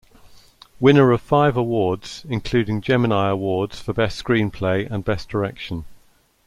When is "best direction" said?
5.05-5.85